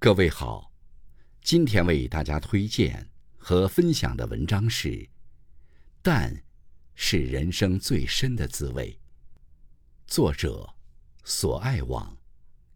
[0.00, 0.70] 各位好，
[1.42, 4.90] 今天为大家推荐和分享的文章是
[6.02, 6.44] 《淡
[6.94, 8.92] 是人生最深的滋味》，
[10.06, 10.72] 作者
[11.24, 12.16] 所爱网，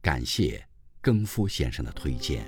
[0.00, 0.66] 感谢
[1.00, 2.44] 更夫先生的推荐。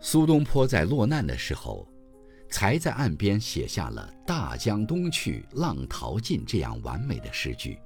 [0.00, 1.88] 苏东坡在落难的时候。
[2.48, 7.78] 才在岸边写下了“大江东去，浪淘尽”这样完美的诗句，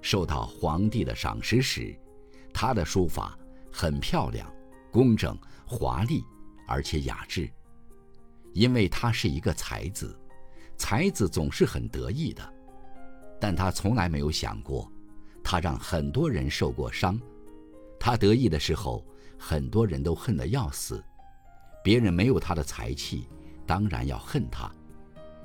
[0.00, 1.94] 受到皇帝的赏识时，
[2.52, 3.38] 他的书法
[3.70, 4.50] 很漂亮、
[4.90, 5.36] 工整、
[5.66, 6.24] 华丽，
[6.66, 7.50] 而且雅致。
[8.52, 10.18] 因为他是一个才子，
[10.76, 12.52] 才子总是很得意的，
[13.40, 14.90] 但他从来没有想过，
[15.42, 17.20] 他让很多人受过伤。
[17.98, 19.04] 他得意的时候，
[19.38, 21.04] 很多人都恨得要死，
[21.84, 23.28] 别人没有他的才气。
[23.70, 24.68] 当然要恨他，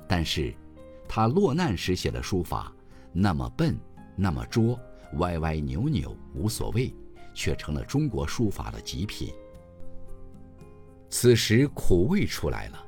[0.08, 0.52] 但是，
[1.08, 2.72] 他落难时写的书法，
[3.12, 3.78] 那么笨，
[4.16, 4.76] 那么拙，
[5.18, 6.92] 歪歪扭扭，无所谓，
[7.32, 9.32] 却成了中国书法的极品。
[11.08, 12.84] 此时苦味出来了，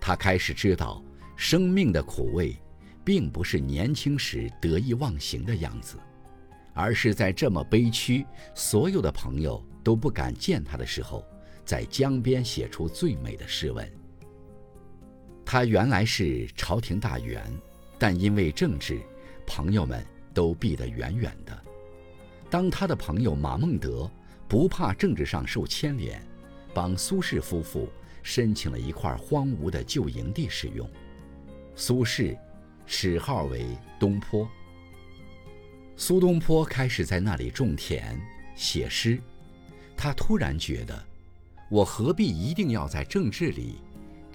[0.00, 1.04] 他开始知道
[1.36, 2.56] 生命的苦味，
[3.04, 5.98] 并不是年轻时得意忘形的样子，
[6.72, 11.22] 而是在这么悲屈，所有的朋友都不敢见他的时候，
[11.62, 13.86] 在江边写出最美的诗文。
[15.50, 17.42] 他原来是朝廷大员，
[17.98, 19.00] 但因为政治，
[19.46, 21.58] 朋友们都避得远远的。
[22.50, 24.10] 当他的朋友马孟德
[24.46, 26.22] 不怕政治上受牵连，
[26.74, 27.88] 帮苏轼夫妇
[28.22, 30.86] 申请了一块荒芜的旧营地使用，
[31.74, 32.36] 苏轼
[32.84, 33.64] 史号为
[33.98, 34.46] 东坡。
[35.96, 38.20] 苏东坡开始在那里种田
[38.54, 39.18] 写诗，
[39.96, 41.02] 他突然觉得，
[41.70, 43.78] 我何必一定要在政治里？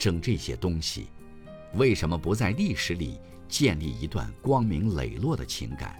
[0.04, 1.08] 争这些东西，
[1.76, 5.98] 为什么不在历史里建立一段光明磊落的情感？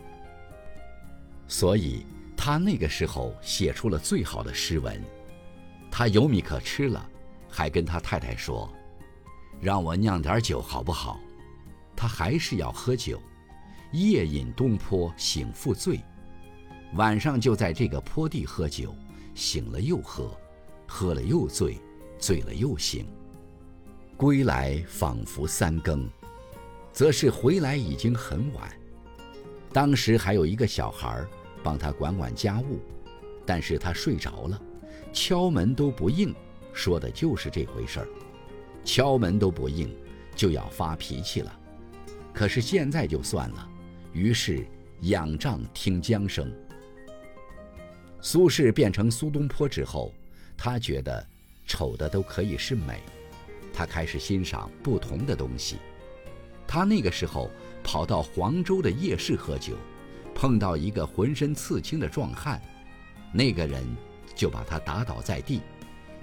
[1.48, 5.02] 所以他那个时候写出了最好的诗文。
[5.90, 7.10] 他有米可吃了，
[7.50, 8.70] 还跟他太太说
[9.62, 11.18] ：“让我酿点酒好不好？”
[11.96, 13.22] 他还是要喝酒，
[13.94, 16.02] 夜饮东坡醒复醉，
[16.96, 18.94] 晚上就在这个坡地喝酒，
[19.34, 20.38] 醒了又喝，
[20.86, 21.78] 喝了又醉，
[22.20, 23.08] 醉了又醒。
[24.16, 26.08] 归来仿佛三更，
[26.92, 28.72] 则是回来已经很晚。
[29.72, 31.26] 当时还有一个小孩
[31.64, 32.80] 帮他管管家务，
[33.46, 34.62] 但是他睡着了，
[35.12, 36.34] 敲门都不应，
[36.74, 38.08] 说的就是这回事儿。
[38.86, 39.94] 敲门都不应，
[40.36, 41.60] 就要发脾气了。
[42.34, 43.70] 可是现在就算了，
[44.12, 44.66] 于是
[45.02, 46.54] 仰仗听江声。
[48.22, 50.14] 苏轼变成苏东坡之后，
[50.56, 51.26] 他觉得
[51.66, 53.02] 丑的都可以是美。
[53.74, 55.78] 他开始欣赏不同的东西。
[56.66, 57.52] 他那个时候
[57.84, 59.76] 跑到黄州的夜市喝酒，
[60.34, 62.62] 碰到一个浑身刺青的壮汉，
[63.34, 63.84] 那个人
[64.36, 65.62] 就把他打倒在地：“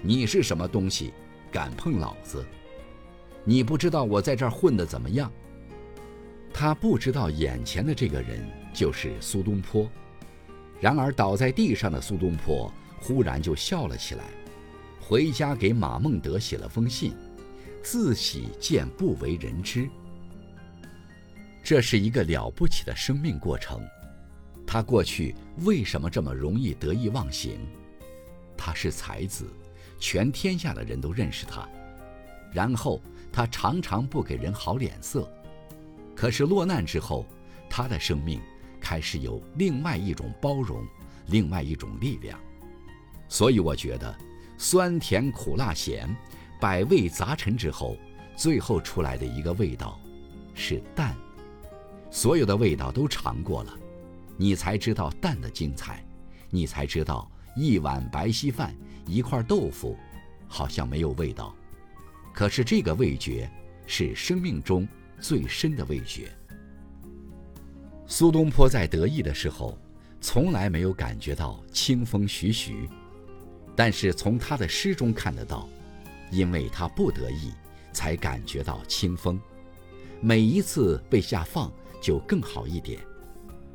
[0.01, 1.13] 你是什么东西，
[1.51, 2.43] 敢碰老子？
[3.43, 5.31] 你不知道我在这儿混得怎么样？”
[6.53, 9.89] 他不知道眼前的这个人就是苏东坡。
[10.81, 14.25] 然而倒在地上的苏东坡忽然就笑了起来，
[14.99, 17.13] 回家给马孟德写了封信。
[17.83, 19.89] 自喜见不为人知，
[21.63, 23.81] 这是一个了不起的生命过程。
[24.65, 27.59] 他过去为什么这么容易得意忘形？
[28.55, 29.45] 他是才子，
[29.99, 31.67] 全天下的人都认识他。
[32.53, 35.29] 然后他常常不给人好脸色。
[36.15, 37.25] 可是落难之后，
[37.69, 38.39] 他的生命
[38.79, 40.85] 开始有另外一种包容，
[41.27, 42.39] 另外一种力量。
[43.27, 44.15] 所以我觉得，
[44.57, 46.07] 酸甜苦辣咸。
[46.61, 47.97] 百味杂陈之后，
[48.35, 49.99] 最后出来的一个味道，
[50.53, 51.17] 是淡。
[52.11, 53.75] 所有的味道都尝过了，
[54.37, 56.05] 你才知道淡的精彩，
[56.51, 58.75] 你才知道一碗白稀饭、
[59.07, 59.97] 一块豆腐，
[60.47, 61.55] 好像没有味道。
[62.31, 63.49] 可是这个味觉，
[63.87, 64.87] 是生命中
[65.19, 66.31] 最深的味觉。
[68.05, 69.75] 苏东坡在得意的时候，
[70.19, 72.87] 从来没有感觉到清风徐徐，
[73.75, 75.67] 但是从他的诗中看得到。
[76.31, 77.51] 因为他不得意，
[77.93, 79.39] 才感觉到清风。
[80.19, 82.99] 每一次被下放就更好一点，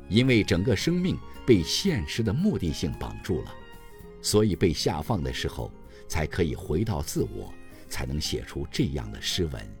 [0.09, 3.53] 因为整个生命被现实的目的性绑住了，
[4.21, 5.71] 所以被下放的时候
[6.07, 7.53] 才可以回到自我，
[7.89, 9.77] 才能写出这样的诗文。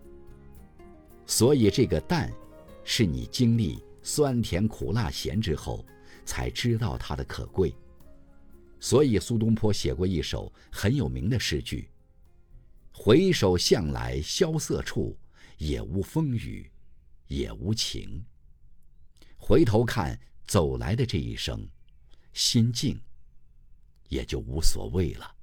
[1.25, 2.31] 所以这个淡，
[2.83, 5.85] 是你经历酸甜苦辣咸之后，
[6.25, 7.73] 才知道它的可贵。
[8.79, 11.89] 所以苏东坡写过一首很有名的诗句。
[12.99, 15.15] 回首向来萧瑟处，
[15.59, 16.69] 也无风雨，
[17.27, 18.25] 也无晴。
[19.37, 21.69] 回头看走来的这一生，
[22.33, 22.99] 心境，
[24.09, 25.36] 也就无所谓了。